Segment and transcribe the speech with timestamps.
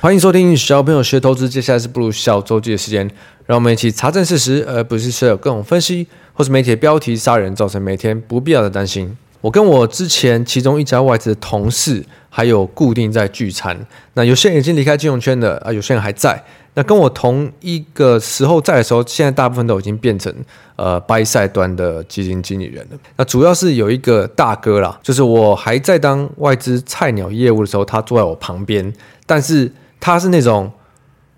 [0.00, 1.48] 欢迎收听小朋友学投资。
[1.48, 3.10] 接下来是步入小周记的时间，
[3.46, 9.16] 让我们一起查证事实，而不是持有各种分析或是媒体的标题杀人，造成每天不必要的担心。
[9.40, 13.76] 我跟我之前其中一家外资的同事，还有固定在聚餐。
[14.14, 16.40] 那有些人已经离开金融圈了啊，有些人还在。
[16.74, 20.32] 那跟我同一个时候在的时候，现在大部分都已经变成
[20.76, 22.96] 呃 buy side 端的基金经理人了。
[23.16, 28.94] 那主要是有一个大哥啦，就是我还在当外资菜鸟业务的时候，他坐在我旁边，
[29.26, 29.68] 但是。
[30.00, 30.70] 他是那种，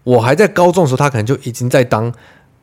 [0.04, 2.12] 我还在高中的时候，他可能就已经在当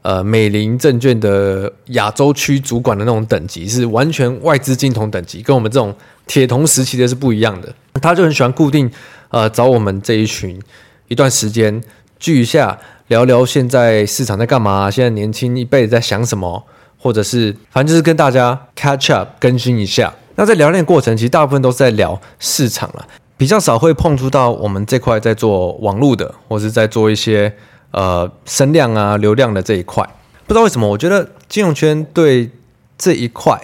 [0.02, 5.94] 呃美林证券的亚洲区主管的那种等级，是完全外资金童等级，跟我们这种
[6.26, 7.74] 铁童时期的是不一样的。
[8.02, 8.90] 他就很喜欢固定
[9.30, 10.62] 呃找我们这一群
[11.08, 11.82] 一段时间
[12.20, 12.78] 聚一下，
[13.08, 16.64] 聊聊现在市场在干嘛，现在年轻一辈子在想什么，
[17.00, 20.14] 或者是反正就是跟大家 catch up 更新一下。
[20.36, 23.08] 那在聊天过程，其实大部分都是在聊市场了。
[23.38, 27.56] 比较少会碰触到我们这块在做网络的，或是在做一些
[27.92, 30.04] 呃声量啊、流量的这一块。
[30.48, 32.50] 不知道为什么，我觉得金融圈对
[32.98, 33.62] 这一块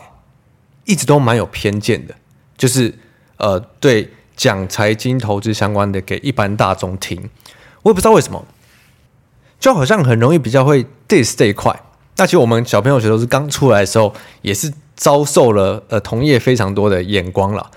[0.85, 2.13] 一直都蛮有偏见的，
[2.55, 2.93] 就是
[3.37, 7.29] 呃对讲财经投资相关的给一般大众听。
[7.81, 8.45] 我也不知道为什么，
[9.59, 11.81] 就好像很容易比较会 diss 这一块。
[12.17, 14.13] 那其实我们小朋友学都是刚出来的时候，
[14.43, 17.71] 也是遭受了呃同业非常多的眼光了。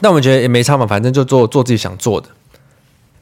[0.00, 2.28] 那我们觉得也没差嘛，反正就做做自己想做的。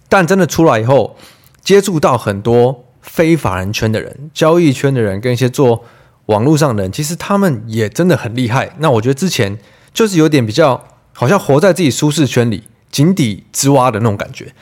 [0.09, 1.17] 但真的出来以后，
[1.63, 5.85] 接触到很多非法人圈的人、交易圈的人，跟一些做
[6.27, 8.75] 网络上的人，其实他们也真的很厉害。
[8.79, 9.59] 那我觉得之前
[9.93, 14.53] 就是有点比较，好像活在自己舒适圈里、井底之蛙的那种感觉。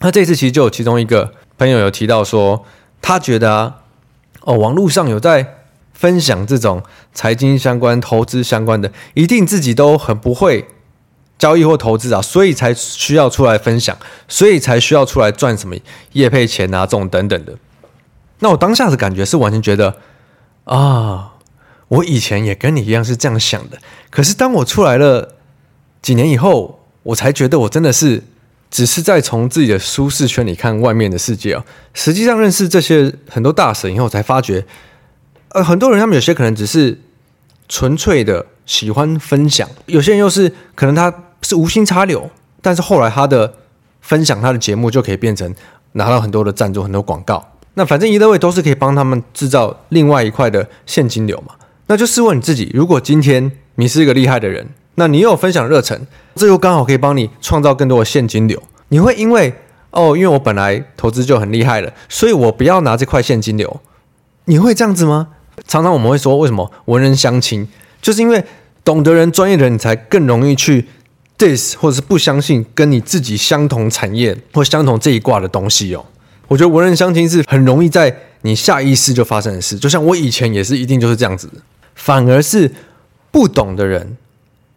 [0.00, 2.64] 那这次其实就有其中一个朋友有提到说，
[3.02, 3.74] 他觉得，
[4.42, 5.56] 哦，网络上有在
[5.92, 6.82] 分享这种
[7.12, 10.66] 财经相关、投资相关的，一定自己都很不会。
[11.38, 15.76] 交易或投资啊，所以才需要出来分享，所以才需要出来赚什么
[16.12, 17.54] 业配钱啊，这种等等的。
[18.40, 19.96] 那我当下的感觉是完全觉得
[20.64, 21.34] 啊，
[21.86, 23.78] 我以前也跟你一样是这样想的。
[24.10, 25.36] 可是当我出来了
[26.02, 28.24] 几年以后，我才觉得我真的是
[28.68, 31.64] 只是在从自己的舒适圈里看外面的世界啊。
[31.94, 34.66] 实际上认识这些很多大神以后，才发觉，
[35.50, 37.00] 呃，很多人他们有些可能只是
[37.68, 41.14] 纯粹的喜欢分享，有些人又是可能他。
[41.42, 43.54] 是无心插柳，但是后来他的
[44.00, 45.54] 分享，他的节目就可以变成
[45.92, 47.52] 拿到很多的赞助、很多广告。
[47.74, 51.54] 那反正一类位都是可以帮他们制造另外一块的现金流嘛。
[51.86, 58.60] 那就试问你自己，如果今天你是一个厉害的人，那你又有分享热忱，这又刚好可以帮你创造更多的现金流。
[58.88, 59.54] 你会因为
[59.90, 63.80] 哦，因为我本来投资就很厉害了，所以我不要拿这块现金流。
[64.46, 65.28] 你会这样子吗？
[65.66, 67.68] 常常我们会说，为什么文人相轻？
[68.02, 68.44] 就是因为
[68.84, 70.88] 懂得人、专业的人，你才更容易去。
[71.38, 76.04] This 或者是不相信跟你自己相同产业或相同这一挂的东西哦，
[76.48, 81.54] 我觉得文人相亲是很容易在你下意识就发生的事，就像我以前也是一定就是这样子的，
[81.94, 82.70] 反而是
[83.30, 84.16] 不懂的人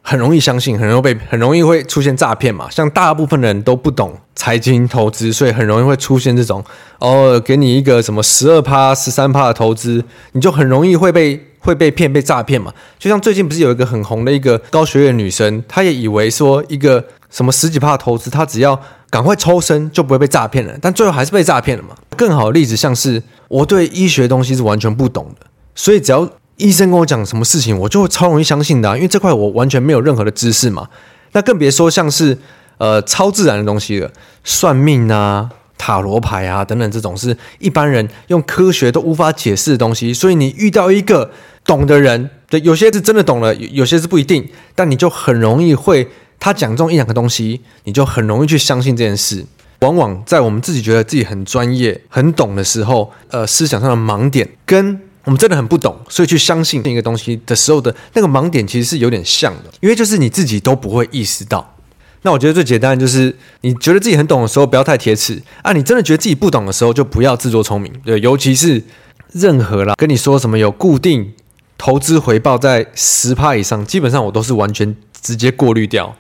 [0.02, 6.64] 很容易相信，很容易被很容易会出现诈骗嘛，像大部分人都不懂财经投资，所以很容易会出现这种
[7.00, 10.04] 哦，给你一个什么十二趴、十三趴的投资，
[10.34, 11.48] 你就很容易会被。
[11.64, 12.74] 会被骗、被诈骗嘛？
[12.98, 18.82] 就像最近不是有一个很红的一个高学历女生，她也以为说一个什么十几趴的投资，她只要
[19.12, 21.90] 赶快抽身就不会被诈骗了，但最后还是被诈骗了嘛。
[22.18, 25.46] 更好的例子像是我对医学东西是完全不懂的，
[25.76, 26.28] 所以只要
[26.62, 30.88] 医生跟我讲什么事情，我就会超容易相信的，因为这块我完全没有任何的知识嘛。
[31.34, 32.38] 那更别说像是
[32.78, 34.12] 呃超自然的东西了，
[34.44, 35.50] 算命啊。
[35.84, 41.32] 塔罗牌啊，等等，这种是一般人用科学都无法解释的东西，所以你遇到一个
[41.66, 46.08] 懂的人，对，有些是真的懂了，有些是不一定，但你就很容易会
[46.40, 49.44] 他讲中一两个东西，你就很容易去相信这件事。
[49.80, 61.76] 往往在我们自己觉得自己很专业、很懂的时候，呃，思想上的盲点跟我们真的很不懂，所以去相信另一个东西的时候的那个盲点，其实是有点像的，因为就是你自己都不会意识到。
[62.23, 67.91] 那我觉得最简单的就是，你觉得自己很懂的时候，不要太铁齿啊；你真的觉得自己不懂的时候，就不要自作聪明。
[68.06, 68.84] 对，尤其是
[69.32, 71.34] 任何啦，跟你说什么有固定
[71.78, 76.16] 投资回报在十趴以上，基本上我都是完全直接过滤掉。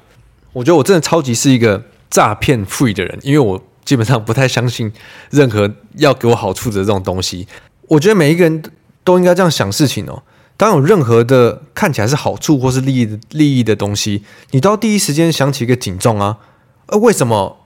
[0.53, 4.91] 我觉得我真的超级是一个诈骗 free 的人，因为我基本上不太相信
[5.29, 7.47] 任何要给我好处的这种东西。
[7.87, 8.63] 我觉得每一个人
[9.03, 10.23] 都应该这样想事情哦。
[10.57, 16.37] 当有任何的看起来是好处或是利益的利益的东西，你都要第一时间想起一个警钟啊！
[16.85, 17.57] 呃，为什么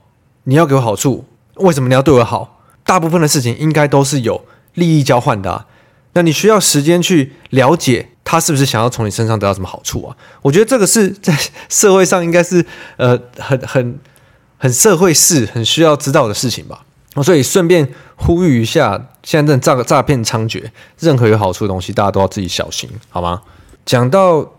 [0.44, 1.26] 你要给我好处？
[1.56, 2.60] 为什么你要对我好？
[2.84, 4.44] 大部分的事情应该都是有
[4.74, 5.66] 利益交换的。
[6.14, 10.16] 那你需要时间去了解他是不是想要从你身上得到什么好处啊？
[10.40, 11.36] 我觉得这个是在
[11.68, 12.64] 社会上应该是
[12.96, 13.98] 呃很很
[14.56, 16.86] 很社会事、很需要知道的事情吧。
[17.22, 20.62] 所以顺便呼吁一下，现在这诈诈骗猖獗，
[20.98, 23.42] 任何有好处的东西，大家都要自己小心，好吗？
[23.84, 24.52] 讲到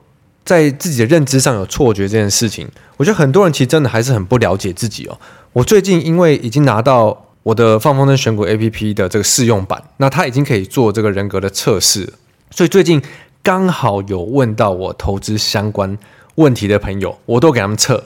[0.45, 5.17] 在自己的认知上有错觉这件事情，我觉得很多人其实真的还是很不了解自己哦。
[5.53, 12.13] 我最近因为已经拿到我的放风筝选股 APP 的这个试用版，那它已经可以做这个人格的测试，
[12.51, 13.01] 所以最近
[13.43, 15.97] 刚好有问到我投资相关
[16.35, 18.03] 问题的朋友，我都给他们测。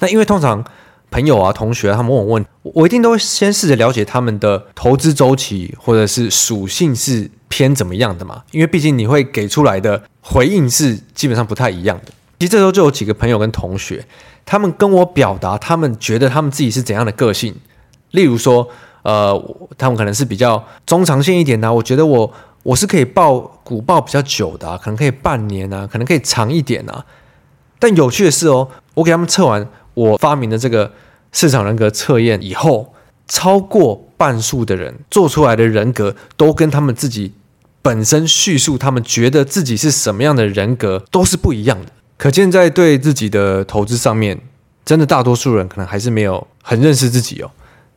[0.00, 0.64] 那因为通常
[1.14, 12.10] 朋友啊、同学，他们问我问，我一定都会先试着了解他们的投资周期或者是属性是偏怎么样的嘛，因为毕竟你会给出来的回应是基本上不太一样的。
[12.40, 14.04] 其实这时候就有几个朋友跟同学，
[14.44, 17.54] 他们跟我表达他们觉得他们自己是怎样的个性，
[18.10, 18.68] 例如说，
[19.02, 19.40] 呃，
[19.78, 22.32] 他们可能是比较中长线一点的，我觉得我
[22.64, 27.06] 我是可以抱股抱比较久的啊，可能可以半年啊，可能可以长一点啊。
[27.78, 29.64] 但有趣的是哦，我给他们测完
[29.94, 30.90] 我发明的这个
[31.34, 32.94] 市场人格测验以后，
[33.28, 37.34] 超过半数的人做出来的人格都跟他们自己
[37.82, 41.92] 本身叙述他们觉得自己是什么样的人格都是不一样的。
[42.16, 44.40] 可见在对自己的投资上面，
[44.86, 47.50] 真的大多数人可能还是没有很认识自己哦。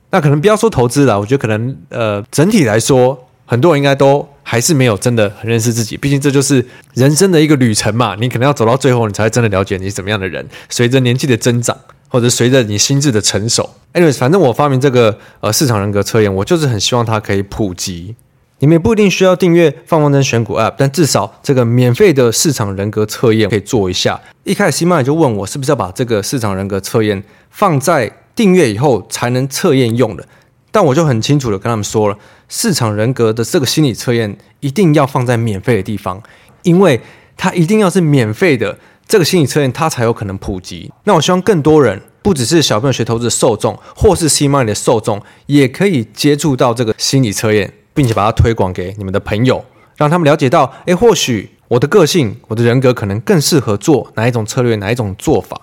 [0.09, 4.27] 那可能不要说投资了，我觉得可能呃整体来说，很多人应该都。
[4.49, 8.15] 还是没有真的很认识自己，毕竟这就是人生的一个旅程嘛。
[8.17, 10.47] 你可能要走到最后，你才会真的了解你是怎么样的人。
[10.69, 18.15] 随着年纪的增长，或者随着你心智的成熟，anyways，反正我发明这个呃市场人格测验，我就是很希望它可以普及。
[18.59, 24.19] 你们也不一定需要订阅放风筝选股 App，但至少这个免费的市场人格测验可以做一下。
[24.45, 30.25] 一开始 Cmoney 就问我是不是要把这个市场人格测验放在订阅以后才能测验用的。
[30.71, 32.17] 但我就很清楚的跟他们说了，
[32.49, 36.21] 市场人格的这个心理测验一定要放在免费的地方，
[36.63, 36.99] 因为
[37.35, 38.77] 它一定要是免费的，
[39.07, 40.91] 这个心理测验它才有可能普及。
[41.05, 49.63] 那我希望更多人，不只是小朋友学投资的受众，或是 Cmoney 的受众，也可以接触到这个心理测验，并且把它推广给你们的朋友，
[49.95, 55.61] 让他们了解到，诶，或许我的个性、我的人格可能更适合做哪一种策略、哪一种做法。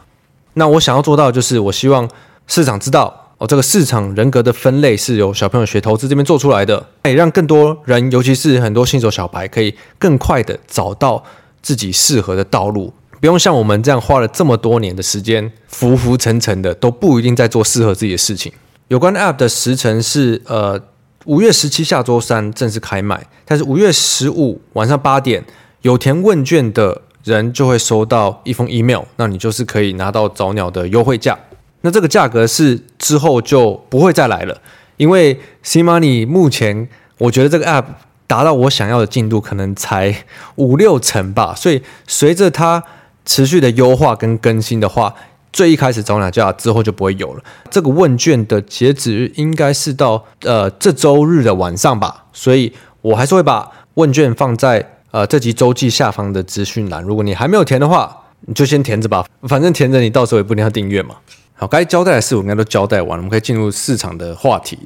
[0.54, 2.08] 那我想要做到的就是，我希望
[2.46, 3.20] 市场知道。
[3.36, 11.20] 哦，这个市场人格的分类是由小朋友学投资这边做出来的，也让更多人，尤其是很多新手小白，可以更快的找到
[11.60, 12.92] 自己适合的道路，
[13.24, 18.52] 不用像我们这样花了这么多年的时间，浮浮沉沉的都不一定在做适合自己的事情。
[18.88, 20.78] 有关 App 的时程是，呃，
[21.24, 25.42] 五月十七下周三正式开卖，但是五月十五晚上八点
[25.80, 31.38] 有填问卷的人就会收到一封 email，那你就是可以拿到早鸟的优惠价。
[31.80, 34.60] 那这个价格是之后就不会再来了，
[34.98, 36.86] 因为 Cmoney 目前
[37.16, 37.86] 我觉得这个 App
[38.26, 40.14] 达到我想要的进度可能才
[40.56, 42.84] 五六成吧，所以随着它
[43.24, 45.14] 持续的优化跟更新的话，
[45.52, 47.42] 最一开始早鸟价之后就不会有了。
[47.70, 57.02] 这个问卷的截止日应该是到呃这周日的晚上吧，所以我还是会把问卷放在呃这集周记下方的资讯栏。
[57.02, 61.14] 如果你还没有填的话，你就先填着吧，反正填着你到时候也不一定要订阅嘛。
[61.54, 64.78] 好，该交代的事我应该都交代完了，我们可以进入市场的话题。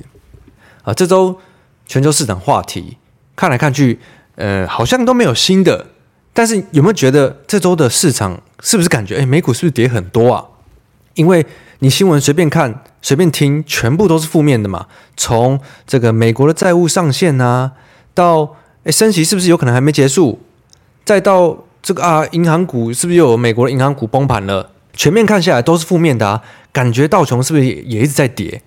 [0.83, 1.37] 啊，这周
[1.87, 2.99] 全球市场话题
[3.35, 3.99] 看来看去，
[4.37, 5.87] 呃，好像都没有新的。
[6.39, 10.45] 但是有没有觉得这周的市场是不是感觉，诶，美股是不是跌很多啊？
[11.15, 11.45] 因为
[11.81, 14.87] 你新闻随便看、随便听，全部都是负面的嘛。
[15.17, 17.73] 从这个美国的债务上限啊，
[18.15, 18.55] 到
[18.85, 20.39] 诶，升息是不是有可能还没结束？
[21.05, 24.71] 再到这个啊，银行股是不是又有美国的银行股崩盘了？
[24.93, 26.41] 全面看下来都是负面的啊，
[26.71, 28.63] 感觉道琼是不是也也一直在跌？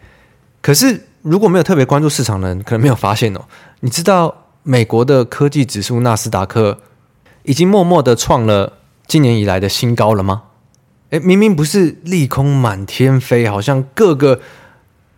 [0.61, 3.39] 可是如果没有特别关注市场的人，可能没有发现哦。
[3.79, 6.77] 你知道美国的科技指数纳斯达克
[7.43, 10.43] 已经默默的创了今年以来的新高了吗？
[11.09, 14.35] 诶，明明不是利空满天飞，好像各个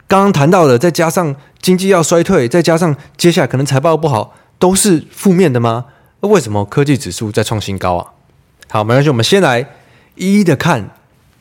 [0.07, 5.85] 刚刚谈到的，再加上经济要衰退，再加上接下来可能财报不好，都是负面的吗？
[6.21, 8.11] 那为什么科技指数在创新高啊？
[8.69, 9.67] 好，没关系，我们先来
[10.15, 10.89] 一一的看。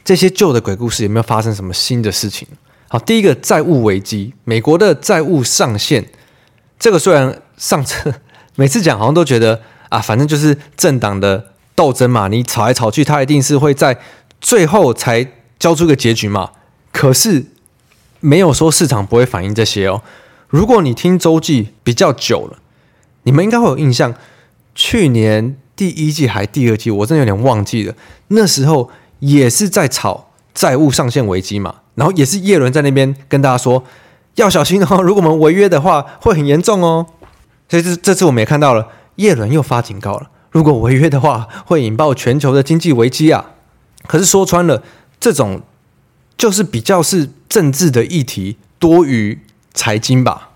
[0.04, 2.48] 这些旧的鬼故事有没有发生什么新的事情？
[2.88, 6.04] 好，第一个债务危机，美国的债务上限，
[6.76, 8.12] 这个虽然上次
[8.56, 9.62] 每次讲好像都觉得
[9.92, 13.98] 啊，反正就是政党的斗争嘛，你吵来吵去，他一定是会在
[14.40, 16.50] 最后才交出个结局嘛。
[16.90, 17.46] 可是
[18.20, 20.02] 没有说市场不会反映这些哦。
[20.48, 22.58] 如果你听周记比较久了，
[23.24, 24.14] 你们应该会有印象，
[24.74, 27.94] 去年第一季还第二季，我真的有点忘记了，
[28.28, 28.90] 那时候。
[29.22, 33.84] 也是在炒债务上限危机嘛，然后也是叶伦在那边跟大家说
[34.34, 37.06] 要小心哦，如果我们违约的话会很严重哦。
[37.68, 43.50] 所以这这次我们也看到了，叶伦又发警告了，如果违约的话会引爆全球的经济危机啊。
[44.06, 44.82] 可是说穿了，
[45.20, 45.62] 这种
[46.36, 49.38] 就是比较是政治的议题多于
[49.72, 50.50] 财经吧。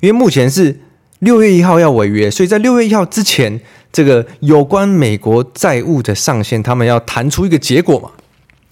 [0.00, 0.80] 因为目前是
[1.20, 3.60] 六月一号要违约，所以在六月一号之前，
[3.92, 8.10] 这个有关美国债务的上限，他们要谈出一个结果嘛。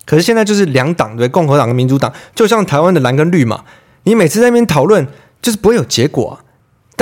[0.04, 3.64] 可是现在就是两党对共和党跟民主党，就像台湾的蓝跟绿嘛，
[4.02, 5.06] 你每次在那边讨论，
[5.40, 6.44] 就是不会有结果啊。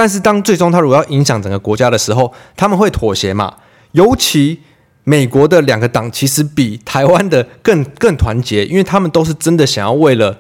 [0.01, 3.53] 但是当最终他如果要影响整个国家的时候，他们会妥协嘛。
[3.93, 4.63] 尤其
[5.05, 10.39] 美国的两个党其实比台湾的更更团结，因为他们都是真的想要为了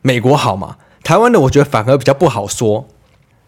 [0.00, 0.76] 美国好嘛。
[1.02, 2.88] 台湾的我觉得反而比较不好说。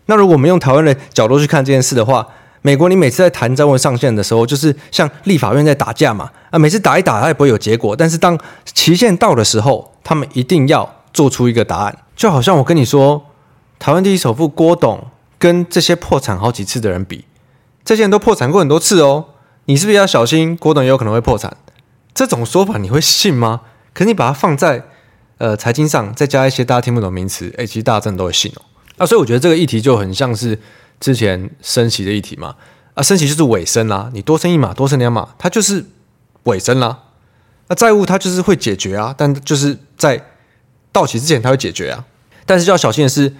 [0.05, 2.29] 那如果我们用台湾的角度去看这件事的话，
[2.61, 6.31] 美国你每次在谈债务上限的时候，就是像立法院在打架嘛。
[6.51, 7.97] 啊，每次打一打，它也不会有结果。
[7.97, 11.97] 但是当期限到的时候，他们一定要做出一个答案。
[12.15, 13.25] 就好像我跟你说，
[13.79, 15.07] 台湾第一首富郭董
[15.39, 17.25] 跟这些破产好几次的人比，
[17.85, 19.27] 这些人都破产过很多次哦。
[19.67, 20.57] 你是不是要小心？
[20.57, 21.57] 郭董也有可能会破产，
[22.15, 23.63] 这种说法你会信吗？
[23.93, 24.85] 可是你把它放在
[25.39, 28.63] 呃财经上，再加一些大家听不懂名词，诶，其实大家真的都会信哦。
[28.99, 30.59] 啊，所以我觉得这个议题就很像是
[31.01, 32.55] 之前升息的议题嘛。
[32.95, 35.85] 啊，升息就是尾声啦，你多升一码，多升两码，它就是
[36.45, 37.03] 尾声啦。
[37.69, 40.25] 那债务它就是会解决啊，但就是在
[40.93, 42.05] 到期之前它会解决啊。
[42.47, 43.35] 但是要小心的是，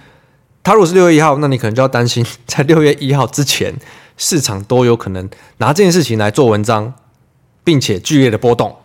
[0.67, 3.73] 它如果是六月一号，那你可能就要担心在六月一号之前。
[4.17, 6.93] 市场都有可能拿这件事情来做文章，
[7.63, 8.75] 并且剧烈的波动。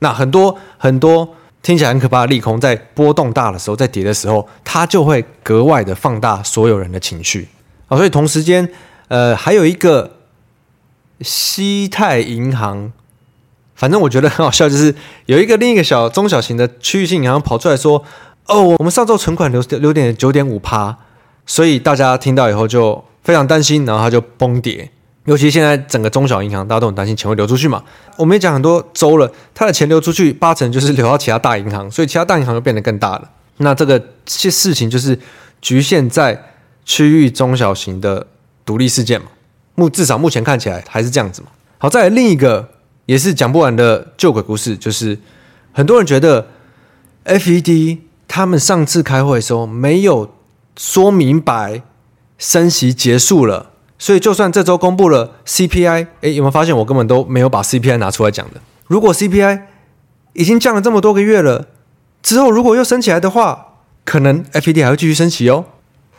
[0.00, 7.48] 那很多很多听起来很可怕的利空，在波动大的时候，在跌的时候，它就会格外的放大所有人的情绪
[7.88, 7.96] 啊。
[7.96, 8.68] 所以同时间，
[9.08, 10.18] 呃，还有一个
[11.22, 12.92] 西太银行，
[13.74, 18.04] 反正我觉得很好笑，就是有一个另一个小中小型的区域性银行跑出来说
[18.48, 20.98] ：“哦，我们上周存款留留点九点五趴。”
[21.46, 23.04] 所以大家听到以后就。
[23.22, 24.90] 非常担心，然后它就崩跌。
[25.26, 27.80] 尤其现在整个中小银行，大家都很担心钱会流出去嘛。
[28.16, 33.30] 我们也讲很多周了，它的钱流出去八成就是流到其他大银行，所以其他大银行就变得更大了。
[33.58, 35.16] 那这个些事情就是
[35.60, 36.36] 局限在
[36.84, 38.26] 区域中小型的
[38.66, 39.28] 独立事件嘛。
[39.76, 41.48] 目至少目前看起来还是这样子嘛。
[41.78, 42.68] 好，再来另一个
[43.06, 45.16] 也是讲不完的旧鬼故事，就是
[45.72, 46.48] 很多人觉得
[47.24, 50.28] FED 他们上次开会的时候没有
[50.76, 51.82] 说明白。
[52.38, 58.60] 升息结束了，所以就算这周公布了 CPI，诶，有没有发现我根本都没有把 CPI 拿出来讲的？
[58.88, 59.60] 如果 CPI
[60.32, 61.68] 已经降了这么多个月了，
[62.20, 63.74] 之后如果又升起来的话，
[64.04, 65.66] 可能 FED 还会继续升息哦。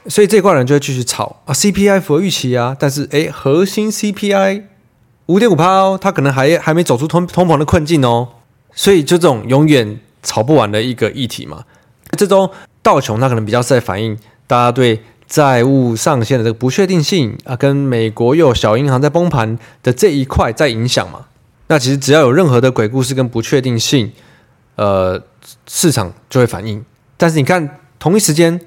[0.08, 4.64] 所以这一块人就会继续炒啊，CPI 符合预期啊，但是诶，核心 CPI
[5.26, 8.30] 五点五趴哦，它可能还还没走出通通膨的困境哦。
[8.74, 11.66] 所以就这种永远炒不完的一个议题嘛。
[12.18, 12.50] 这周
[12.82, 14.18] 道琼它可能比较是在反映
[14.54, 15.02] 大家对。
[15.26, 21.26] 债务上限的这个不确定性啊，跟美国又有小银行在崩盘的这一块在影响嘛？
[21.70, 24.12] 那其实只要有任何的鬼故事跟不确定性，
[24.76, 25.20] 呃，
[25.66, 26.86] 市场就会反应。
[27.18, 28.62] 但是你看，同一时间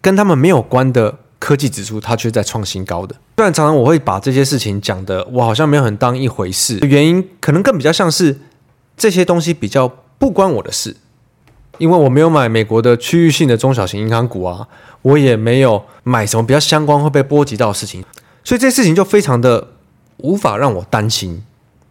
[0.00, 3.14] 跟他们没有关的科技指数，它却在创新高的。
[3.36, 8.38] 虽然常常我会把这些事情讲的，我好像没有很当一回事，原因可能更比较像是
[8.96, 9.86] 这些东西比较
[10.18, 10.96] 不关我的事。
[11.78, 14.66] 因为我没有买美国的区域性的中小型银行股啊，
[15.02, 18.04] 我也没有买什么比较相关会被波及到的事情，
[18.44, 19.68] 所以这事情就非常的
[20.18, 21.42] 无法让我担心，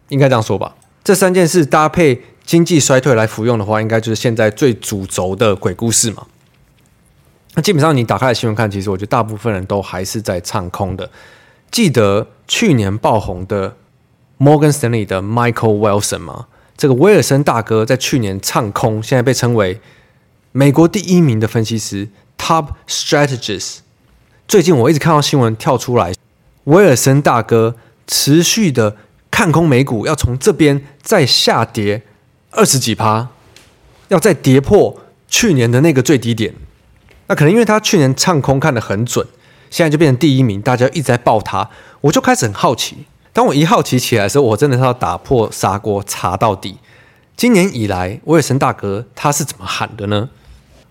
[0.08, 0.74] 应该这样说吧。
[1.04, 6.26] 这三件事搭配经济衰退来服用的话，应该就是现在最主轴的鬼故事嘛。
[7.54, 11.10] 那基本上你打开新闻看，其实我觉得大部分人都还是在唱空的。
[11.70, 13.76] 记得去年爆红的
[14.38, 16.46] Morgan Stanley 的 Michael Wilson 吗？
[16.82, 19.80] 这个威尔森大哥在去年唱空，现在被称为
[20.50, 23.76] 美国第一名的分析师 （Top Strategist）。
[24.48, 26.12] 最近我一直看到新闻跳出来，
[26.64, 27.76] 威尔森大哥
[28.08, 28.96] 持续的
[29.30, 32.02] 看空美股，要从这边再下跌
[32.50, 33.28] 二十几趴，
[34.08, 34.98] 要再跌破
[35.28, 36.52] 去年的那个最低点。
[37.28, 39.24] 那可能因为他去年唱空看得很准，
[39.70, 41.70] 现在就变成第一名，大家一直在报他，
[42.00, 43.06] 我就开始很好奇。
[43.32, 46.76] 当我一好奇起来的时候，我真的是要打破砂锅查到底。
[47.34, 50.28] 今年以来，威尔森大哥他是怎么喊的呢？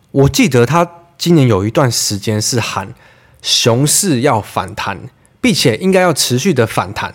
[0.10, 2.96] 我记得他今年有一段时间是喊
[3.44, 7.14] 熊市要反弹，并且应该要持续的反弹。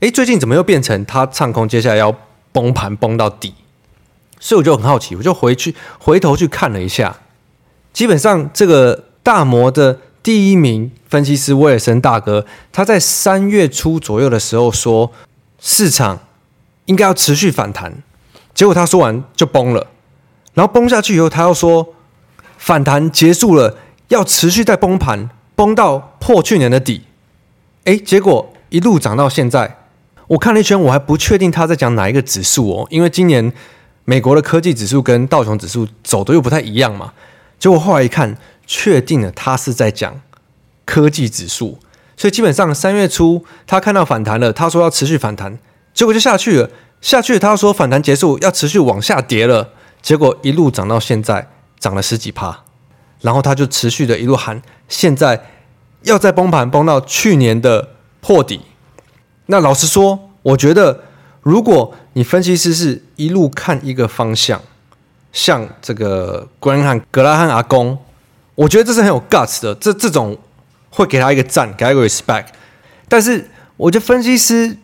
[0.00, 2.14] 诶，最近怎么又变成他唱空，接下来要
[2.52, 3.54] 崩盘崩到底？
[4.38, 7.20] 所以我就很好奇，我就回去回头去看了一下，
[7.92, 9.98] 基本上这个大摩的。
[10.22, 15.10] 第一名分析师威尔森大哥，他在三月初左右的时候说，
[15.58, 16.20] 市场
[16.84, 18.02] 应该要持续反弹，
[18.54, 19.88] 结果他说完就崩了，
[20.54, 21.94] 然后崩下去以后，他又说
[22.56, 23.76] 反弹结束了，
[24.08, 27.02] 要持续再崩盘，崩到破去年的底，
[27.84, 29.78] 哎，结果一路涨到现在，
[30.28, 33.52] 我看了一圈，我还不确定他在讲哪一个指数哦，因为今年
[34.04, 37.12] 美国的科技指数跟道琼指数走的又不太一样嘛。
[37.58, 40.20] 结果后来一看，确定了他是在讲
[40.84, 41.78] 科技指数，
[42.16, 45.58] 所以基本上三月初他看到反弹了，他说要持续反弹，
[45.92, 46.70] 结果就下去了。
[47.00, 49.70] 下去，他说反弹结束，要持续往下跌了。
[50.00, 51.48] 结果一路涨到现在，
[51.80, 52.62] 涨了十几趴。
[53.22, 55.48] 然后他就持续的一路喊，现在
[56.02, 57.88] 要再崩盘，崩到去年的
[58.20, 58.60] 破底。
[59.46, 61.02] 那老实说，我觉得
[61.42, 64.62] 如果你分析师是一路看一个方向，
[65.32, 67.98] 像这个格兰汉格拉汉阿公，
[68.62, 69.74] 我觉得这是很有 guts 的。
[69.74, 70.38] 这这种
[70.90, 72.46] 会给他一个赞，给他一个 respect。
[73.08, 74.76] 但是我觉得分析师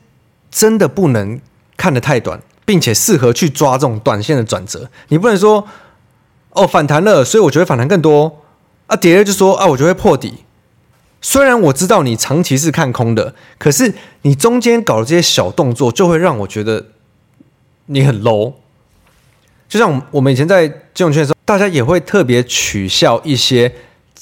[0.50, 1.40] 真的不能。
[1.80, 4.90] 看得太短，并且适合去抓这种短线的转折。
[5.10, 5.64] 你不能说
[6.50, 8.40] 哦，反弹了，所以我觉得反弹更多
[8.88, 10.42] 啊，跌了就说啊，我觉得会破底。
[11.22, 16.86] 虽然我知道你长期是看空的，可是你中间搞的这些小动作，就会让我觉得
[17.86, 18.54] 你很 low。
[19.68, 23.72] 就像我们以前在金融圈的时候，大家也会特别取笑一些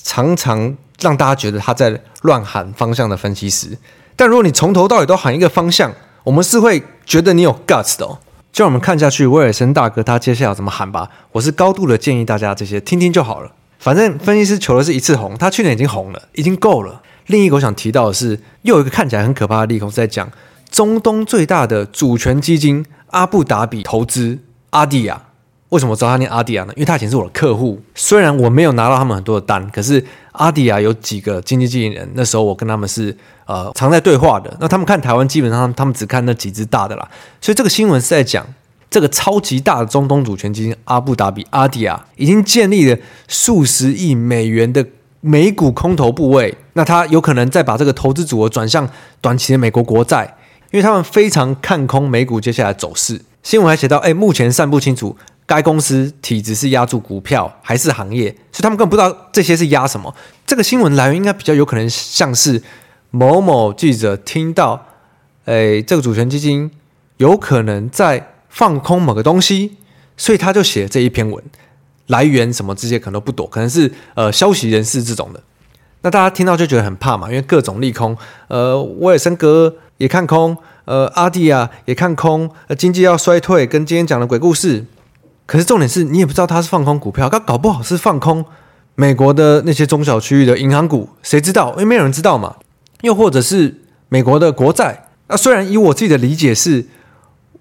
[0.04, 3.76] 常常让大家觉得他在乱喊方向的分析师。
[4.14, 5.92] 但如果你从头到尾都喊一个方向，
[6.22, 8.20] 我们是会觉得你有 guts 的哦，
[8.52, 11.10] 就让我们看下去，威尔森大哥他接下来怎么喊吧。
[11.32, 13.50] 我是高度的建议大家这些听听就好了。
[13.80, 17.02] 反正分析师求的是一次红，他去年已经红了，已经够了。
[17.26, 20.30] 另一个我想提到的是，又有一个看起来很可怕的利空是在讲
[20.70, 24.38] 中东最大的主权基金阿布达比投资
[24.70, 25.22] 阿迪亚。
[25.70, 26.72] 为什么我知道他念阿迪亚呢？
[26.76, 33.14] 因为他以前是我的客户，虽然我没有拿到他们很多的单，可是阿迪亚有几个经济经理人，那时候我跟他们是
[33.46, 34.56] 呃常在对话的。
[34.60, 37.08] 那他们看台湾，基本上他们只看那几只大的啦。
[37.40, 38.46] 所以这个新闻是在讲
[38.88, 42.96] 这个超级大的中东主权基金阿布达比阿迪亚已经建立了
[43.26, 44.86] 数十亿美元的
[45.20, 48.88] 美股空头部位，那他有可能再把这个投资组合转向
[49.20, 50.36] 短期的美国国债，
[50.70, 53.20] 因为他们非常看空美股接下来走势。
[53.42, 55.16] 新闻还写到，哎，目前尚不清楚。
[55.46, 60.12] 该公司体质是压住股票还是行业，所以他们根本不知道这些是压什么。
[60.44, 62.62] 这个新闻来源应该比较有可能像是
[63.10, 64.86] 某某记者听到，
[65.44, 66.70] 诶，这个主权基金
[67.18, 69.76] 有可能在放空某个东西，
[70.16, 71.42] 所以他就写这一篇文。
[72.08, 75.42] 来源什么这些可能都不多，可能是呃消息人士这种的。
[76.02, 84.84] 那大家听到就觉得很怕嘛，因为各种利空，呃，威尔森哥也看空，呃，阿迪亚也看空，呃，经济要衰退，跟今天讲的鬼故事。
[85.46, 88.44] 可是重点是你也不知道他是放空股票，他搞不好是放空
[88.96, 91.70] 美国的那些中小区域的银行股，谁知道？
[91.74, 92.56] 因为没有人知道嘛。
[93.02, 95.08] 又或者是美国的国债。
[95.28, 96.86] 那虽然以我自己的理解是，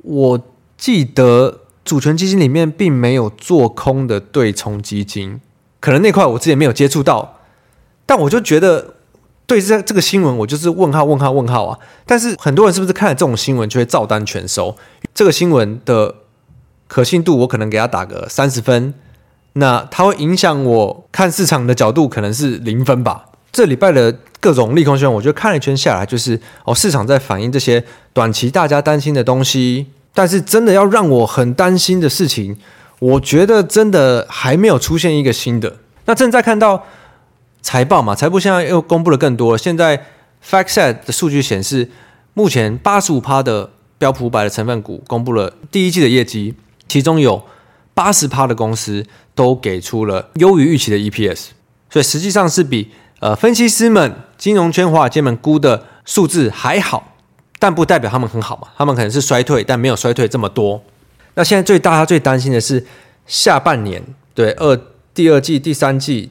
[0.01, 0.39] 我
[0.77, 5.39] 记得主权基金里面并没有做空的对冲基金，
[5.79, 7.39] 可能那块我自己没有接触到。
[8.07, 8.95] 但我就觉得
[9.45, 11.77] 对这这个新闻，我就是问号问号问号啊。
[12.07, 14.75] 但是很多人是不是看了这种新闻就会照单全收？
[15.13, 16.15] 这个新闻的。
[16.87, 18.93] 可信度我可能给他打个三十分，
[19.53, 23.25] 那它会影响我看市场的角度，可能是零分吧。
[23.51, 32.57] 这礼拜的各种利空新闻，我觉得看了一圈下来，就是哦，市场在反映这些短期大家担心的东西，但是真的要让我很担心的事情，
[32.99, 35.77] 我觉得真的还没有出现一个新的。
[36.05, 36.83] 那正在看到
[37.61, 39.57] 财报嘛，财报现在又公布了更多。
[39.57, 40.05] 现在
[40.45, 41.89] FactSet 的数据显示，
[42.33, 46.53] 目前八十五趴的标普五百的成分股公布了第一季的业绩。
[46.87, 47.43] 其中有
[47.93, 51.47] 八十趴的公司都给出了优于预期的 EPS，
[51.89, 57.15] 所以实际上是比呃分析师们、金融圈华尔街们估的数字还好，
[57.57, 60.83] 但不代表他们很好嘛，他们可能是衰退，但没有衰退这么多。
[61.33, 62.85] 那现在最大家最担心的是
[63.25, 64.01] 下半年，
[64.33, 64.79] 对二
[65.13, 66.29] 第二季、第三季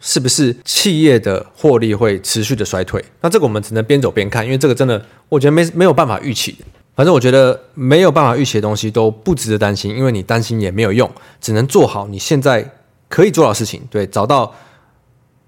[0.00, 3.02] 是不是企业的获利会持续的衰退？
[3.20, 6.56] 那这个我们只能边走边看，因为这个真的我觉得没没有办法预期。
[6.94, 12.70] 反正我觉得没有办法预期的东西都不值得担心，因为你担心也没有用，只能做好你现在
[13.08, 13.82] 可以做到的事情。
[13.90, 14.54] 对，找到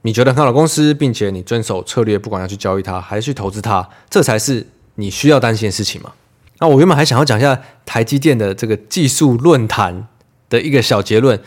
[0.03, 6.13] 你觉得很好的公司，并且你遵守策略，不管要去交易它还是去投资它，这才是你需要担心的事情嘛。
[6.59, 10.09] 那我原本还想要讲一下台积电的这个技术论坛
[10.49, 11.39] 的一个小结论，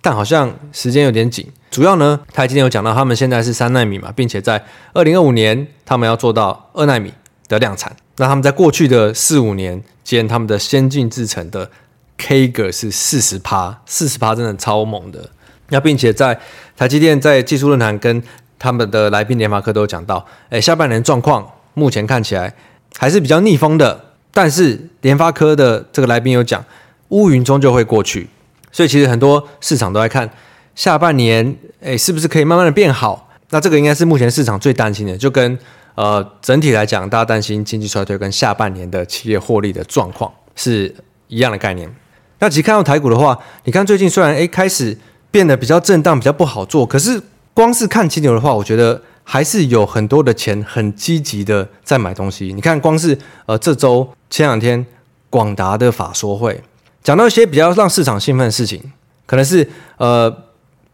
[0.00, 1.46] 但好像时间有点紧。
[1.70, 7.12] 主要呢，台积电有讲到他们现在是三纳米嘛，并且在二零二五年他们要做到二纳米
[7.48, 7.96] 的量产。
[8.20, 11.70] 那他们在过去的四五年间，他们的先进制程的
[12.18, 15.30] kg 是四十趴，四十趴真的超猛的。
[15.68, 16.38] 那并且在
[16.76, 18.20] 台积电在技术论坛跟
[18.58, 22.52] 他们的来宾联发科都有讲到，哎，下半年状况目前看起来
[22.96, 24.06] 还是比较逆风的。
[24.32, 26.64] 但是联发科的这个来宾有讲，
[27.10, 28.28] 乌云终究会过去，
[28.72, 30.28] 所以其实很多市场都在看
[30.74, 33.30] 下半年，哎，是不是可以慢慢的变好？
[33.50, 35.56] 那这个应该是目前市场最担心的，就跟。
[35.98, 40.94] 呃，整体来讲，大家担心经济衰退跟下半年的企业获利的状况是
[41.26, 41.92] 一样的概念。
[42.38, 44.96] 那其实看到台股的话，你看最近虽然诶开始
[45.32, 47.20] 变得比较震荡，比较不好做，可是
[47.52, 52.52] 光是看金牛的话，我觉得还是有很多的钱很积极的在买东西。
[52.54, 54.86] 你看光是呃这周前两天
[55.28, 56.62] 广达的法说会，
[57.02, 58.80] 讲到一些比较让市场兴奋的事情，
[59.26, 60.32] 可能是呃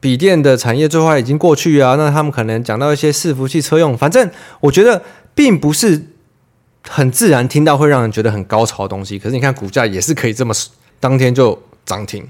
[0.04, 5.00] 笔电的产业最坏已经过去啊，那他们可能讲到一些伺服器车用，反正我觉得
[5.34, 6.08] 并不是。
[6.86, 10.52] 很自然听到会让人觉得很高潮的东西，可是你看股价也是可以这么
[11.00, 12.28] 当天就涨停。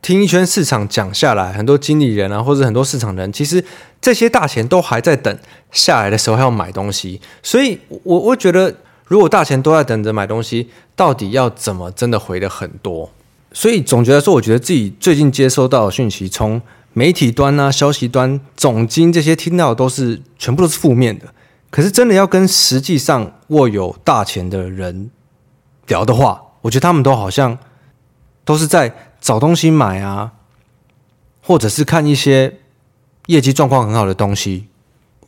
[0.00, 3.62] 听一圈市场讲下来，很多经理人啊，或者很多市场人，其实
[4.00, 5.38] 这些大钱都还在等
[5.70, 7.20] 下来的时候还要买东西。
[7.42, 13.12] 所以我我觉得，如果大钱都在等着买东西，到底要怎么真的回的很多？
[13.52, 16.58] 所以总结来说，我觉得自己最近接收到的讯息，从
[16.92, 21.26] 媒体端啊、消息端、总经这些听到都是全部都是负面的。
[21.70, 25.10] 可是真的要跟实际上握有大钱的人
[25.86, 27.56] 聊的话，我觉得他们都好像
[28.44, 30.32] 都是在找东西买啊，
[31.42, 32.58] 或者是看一些
[33.26, 34.66] 业绩状况很好的东西，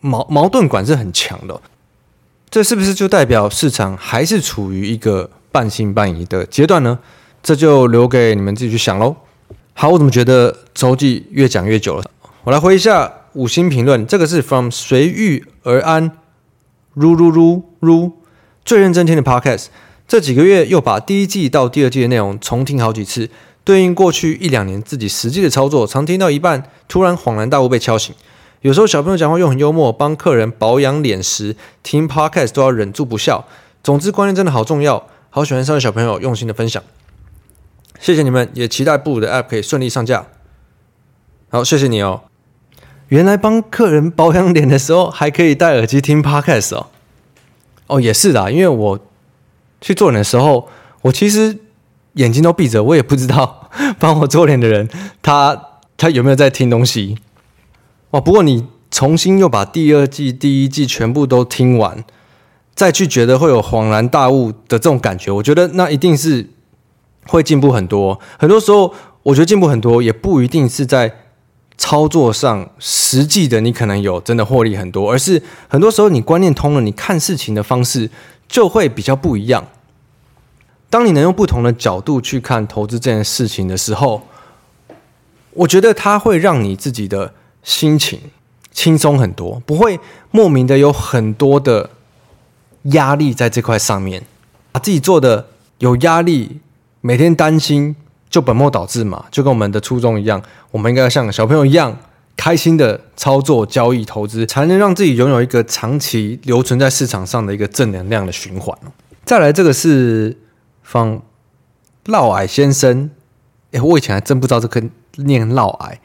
[0.01, 1.61] 矛矛盾感是很强的。
[2.51, 6.99] 这是不是就代表市场还是处于一个半信半疑的阶段呢？
[7.41, 9.17] 这就留给你们自己去想喽。
[9.75, 12.05] 好，我怎么觉得周记越讲越久了？
[12.45, 16.11] 我来回一下五星评论，这个是 from 随遇而安。
[16.95, 18.13] 噜噜噜噜，
[18.65, 19.67] 最认真听的 Podcast，
[20.07, 23.31] 这几个月又把第一季到第二季的内容重听好几次，
[23.65, 28.15] 对应过去一两年自己实际的操作，常听到一半，突然恍然大悟被敲醒。
[28.61, 33.47] 有时候小朋友讲话又很幽默，帮客人保养脸时，听 Podcast 都要忍住不笑。
[33.83, 36.83] 总之观念真的好重要，好喜欢三位小朋友用心的分享，
[38.03, 40.27] 谢谢你们，也期待布鲁的 App 可以顺利上架。
[41.51, 42.23] 好，谢谢你哦。
[43.11, 46.89] 原来帮客人保养脸的时候，还可以戴耳机听 Podcast 哦。
[47.87, 48.99] 哦，也是的，因为我
[49.81, 50.69] 去做脸的时候，
[51.03, 51.57] 我其实
[52.15, 54.89] 眼睛都闭着，我也不知道 帮我做脸的人
[55.23, 57.19] 他他有没有在听东西。
[58.11, 62.03] 哦，不过你重新又把第二季、第一季全部都听完，
[62.75, 66.49] 再去觉得会有恍然大悟的这种感觉，我觉得那一定是
[67.27, 68.19] 会进步很多。
[68.39, 71.19] 很多时候，我觉得进步很多，也不一定是在。
[71.79, 78.09] 操作上实际的你可能有真的获利很多，而是很多时候你观念通了，你看事情的方式
[78.47, 79.67] 就会比较不一样。
[80.89, 84.23] 当你能用不同的角度去看投资这件事情的时候，
[85.55, 88.21] 我觉得它会让你自己的心情
[88.71, 89.99] 轻松很多，不会
[90.31, 91.91] 莫名的有很多的
[92.83, 94.23] 压力在这块上面，
[94.71, 96.61] 把自己做的有压力，
[97.03, 97.95] 每天担心。
[98.33, 101.95] 就本末倒置嘛，就跟我们的初衷一样，我们应该要像小朋友一样，
[102.35, 108.75] 开心的操作、交易、投资，才能让自己拥有一个长期留存在市场上的一个正能量的循环。
[109.27, 110.35] 再来，这个是
[110.83, 111.21] 放
[112.05, 113.11] 嫪毐先生，
[113.73, 114.83] 哎，我以前还真不知道这个
[115.17, 116.01] 念嫪毐，哎，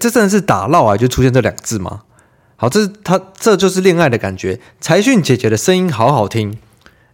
[0.00, 2.04] 这真的是打嫪毐就出现这两个字吗？
[2.56, 4.58] 好，这是他，这就是恋爱的感觉。
[4.80, 6.56] 财讯姐姐的声音好好听，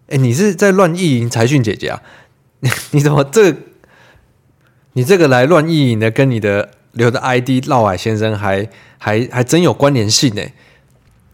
[0.06, 2.00] 哎，你是在乱意淫财讯姐姐啊？
[2.92, 3.54] 你怎么这？
[4.94, 8.68] 你这个来乱意淫的，跟你的留的 ID 嫪毐先生还
[8.98, 10.42] 还还真有关联性呢。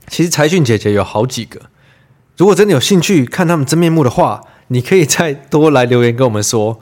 [0.06, 1.62] 其实财讯姐姐有好几个，
[2.37, 6.78] 如果真的有兴趣看他们真面目的话，你可以再多来留言跟我们说，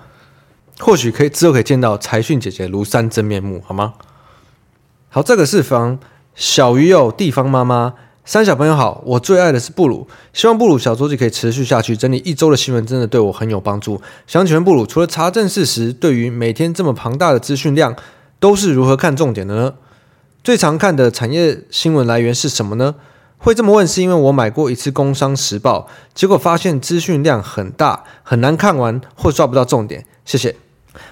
[0.81, 3.95] 或许可以之后可以见到财讯姐姐庐山真面目，好吗？
[5.09, 6.01] 好，这个是方
[6.35, 7.95] 小鱼友地方妈妈。
[8.25, 14.01] 三小朋友好，我最爱的是布鲁，希望布鲁小周记可以持续下去，整理一周的新闻真的对我很有帮助。
[14.29, 17.97] 想请问布鲁，除了查证事实，对于每天这么庞大的资讯量，
[18.39, 19.75] 都是如何看重点的呢？
[20.45, 22.95] 最常看的产业新闻来源是什么呢？
[23.39, 30.07] 会这么问，是因为我买过一次《工商时报》，结果发现资讯量很大，很难看完或抓不到重点。
[30.25, 30.55] 谢谢。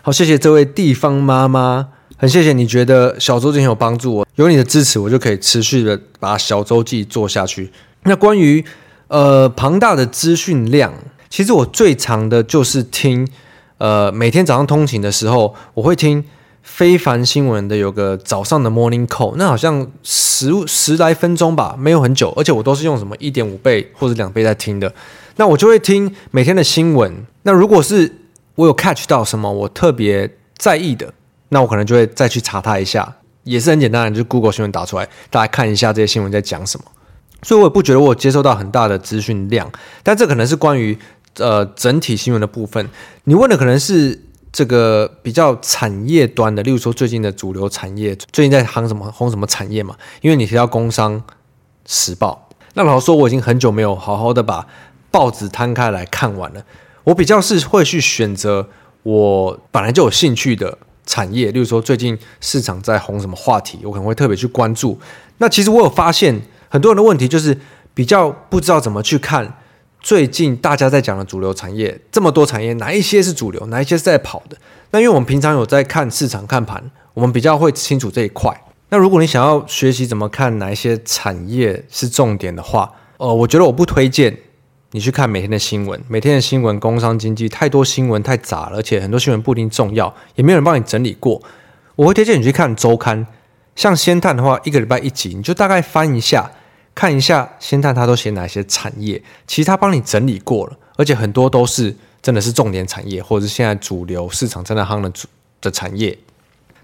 [0.03, 1.89] 好，谢谢这位地方妈妈。
[2.21, 7.73] 很谢谢你觉得小周记很有帮助，我有你的支持，我就可以持续的把小周记做下去。
[8.03, 8.63] 那关于
[9.09, 10.93] 呃庞大的资讯量，
[11.31, 13.27] 其实我最常的就是听
[13.79, 16.23] 呃每天早上通勤的时候，我会听
[16.63, 24.93] 非凡新闻的有个早上的 Morning Call，那好像十十来分钟吧，没有很久，而且我都是用什么一点五倍或者两倍在听的。
[25.37, 27.25] 那我就会听每天的新闻。
[27.45, 28.15] 那如果是
[28.57, 31.15] 我有 catch 到什么我特别在意的。
[31.51, 36.85] 那我可能就会再去查它一下，也是很简单的，就是 Google 新闻打出来，大家看一下这些新闻在讲什么。
[37.43, 39.71] 所以我也不觉得我接收到很大的资讯量，
[40.03, 40.99] 但这可能是关于
[41.39, 42.89] 呃整体新闻的部分。
[43.25, 44.21] 你问的可能是
[44.53, 49.97] 这个比较产业端的，例如说最近的主流产业最近在行什么红什么产业嘛？
[50.21, 51.23] 因为你提到《工商
[51.87, 54.67] 时报》，那老实说我已经很久没有好好的把
[55.11, 56.63] 报纸摊开来看完了。
[57.05, 58.69] 我比较是会去选择
[59.03, 60.77] 我本来就有兴趣的
[61.11, 64.97] 产业，例如说最近市场在红什么话题，我可能会特别去关注。
[65.39, 67.59] 那其实我有发现很多人的问题就是
[67.93, 69.59] 比较不知道怎么去看
[70.01, 74.57] 最近大家在讲的主流产业，这么多产业哪一些是主流，哪一些是在跑的？
[74.93, 78.63] 那因为我们平常有在看市场看盘，我们比较会清楚这一块。
[78.91, 84.37] 那如果你想要学习怎么看哪一些产业是重点的话，呃，我觉得我不推荐
[84.93, 91.41] 你去看每天的新闻，每天的新闻，工商经济太多新闻太杂了，而且很多新闻不一定重要，也没有人帮你整理过。
[91.97, 93.27] 我会推荐你去看周刊，
[93.77, 96.51] 像先探的话，一个礼拜一集，你就大概翻一下，
[96.95, 105.29] 看一下先探它都写哪些产业，其实它帮你整理过了，而且很多都是真的是重点产业，或者是现在主流市场正在夯的主
[105.61, 106.19] 的产业。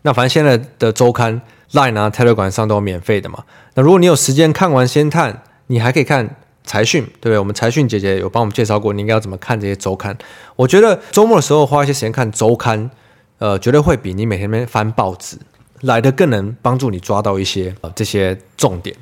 [0.03, 1.41] 那反正现在的周刊。
[1.73, 3.43] Line 啊，Telegram 上都有免费的嘛。
[3.75, 7.39] 那如果你有时间看完先探，你还可以看财讯，对不对？
[7.39, 10.17] 我们财讯姐姐有帮我们介绍过，你应该要怎么看这些周刊。
[10.57, 12.91] 我觉得周末的时候花一些时间看周刊，
[13.39, 15.39] 呃，绝对会比你每天边翻报纸
[15.81, 18.95] 来得更能帮助你抓到一些呃这些重点。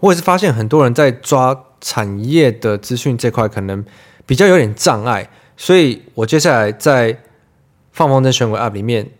[0.00, 3.84] 我也是发现很多人在抓产业的资讯这块可能
[4.26, 7.18] 比较有点障碍，所以我接下来在
[7.92, 9.10] 放风筝选股 App 里面，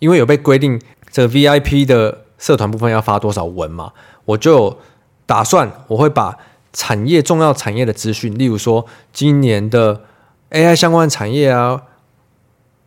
[0.00, 0.80] 因为有被规定。
[1.08, 3.90] 这个 VIP 的社团部分要发多少文嘛？
[4.26, 4.76] 我就
[5.24, 6.36] 打算我会把
[6.76, 10.02] 产业重要产业的资讯，例如说今年的
[10.50, 11.84] AI 相关产业啊，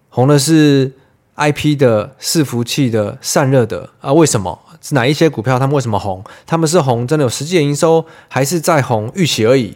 [0.09, 0.93] 红的是
[1.35, 5.57] IP 的伺服器的散热的啊，为什么是哪一些股票？
[5.57, 6.23] 他们为什么红？
[6.45, 9.75] 他们是红真的有实际的营收，还是在红预期而已？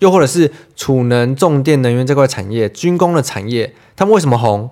[0.00, 4.68] 又或者是储能、重电能源这块产业、军工的产业，他们为什么红？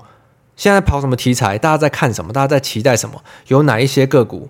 [0.56, 1.56] 现在跑什么题材？
[1.56, 2.32] 大家在看什么？
[2.32, 3.22] 大家在期待什么？
[3.46, 4.48] 有哪一些个股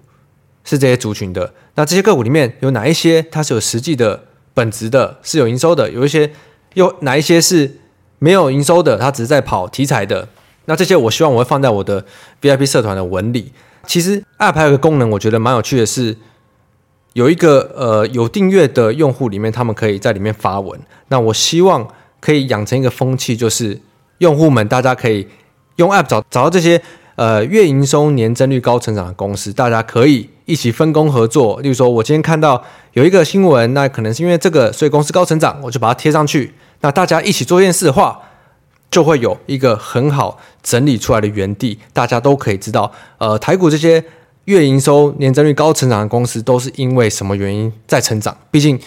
[0.64, 1.52] 是这些族群的？
[1.74, 5.90] 那这些个股里面有哪一些它是有实际的本质的，是有营收的？
[5.90, 6.30] 有一些
[6.74, 7.78] 有哪一些是
[8.18, 8.98] 没有营收的？
[8.98, 10.28] 它只是在跑题材的？
[10.64, 12.04] 那这些我希望我会放在我的
[12.40, 13.52] VIP 社团的文里。
[13.86, 16.16] 其实 App 还有个功能，我觉得蛮有趣的是，
[17.12, 20.80] 有一个呃有订阅的用户里面，他们可以在里面发文。
[21.08, 21.86] 那我希望
[22.20, 23.78] 可以养成一个风气，就是
[24.18, 25.28] 用户们大家可以。
[25.76, 26.80] 用 App 找找到这些
[27.16, 31.60] 呃月营收年增率高成长的公司，大家可以一起分工合作。
[31.60, 36.52] 例如说，我今天看到有一个新闻，那可能是因为这个，所以公司高成长，我就把它贴上去。
[36.80, 38.20] 那大家一起做一件事的话，
[38.90, 44.04] 就会有一个很好整理出来的园地，大家都可以知道，呃，台股这些
[44.46, 48.36] 月营收年增率高成长的公司都是因为什么原因在成长。
[48.50, 48.78] 毕竟，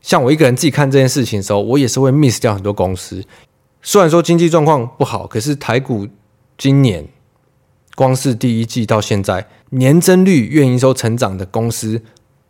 [0.00, 3.24] 像我一个人自己看这件事情的时候，我也是会 miss 掉很多公司。
[3.82, 6.06] 虽然说经济状况不好，可是台股。
[6.56, 7.04] 今年
[7.94, 12.02] 光是第一季到现在，年增率、月营收成长的公司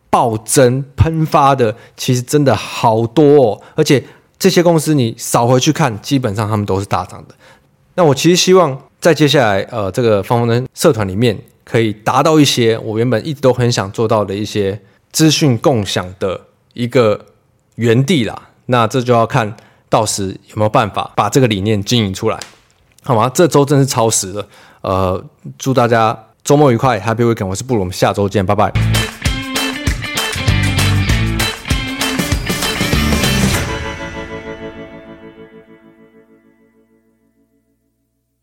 [0.09, 3.61] 暴增喷发的，其实真的好多哦。
[3.75, 4.03] 而且
[4.39, 7.35] 这些公司你扫回去看，基本上他们都是大涨的。
[7.95, 14.81] 那我其实希望在接下来呃这个放风筝社团里面，可以达到一些我原本一直都很想做到的一些
[15.11, 16.41] 资讯共享的
[16.73, 17.25] 一个
[17.75, 18.49] 园地啦。
[18.65, 19.55] 那这就要看
[19.89, 22.39] 到时有没有办法把这个理念经营出来。
[23.03, 23.29] 好吗？
[23.31, 24.47] 这周真是超时了。
[24.85, 25.19] 呃，
[25.57, 27.47] 祝大家周末愉快，Happy Weekend！
[27.47, 28.71] 我是布鲁，我们下周见，拜拜。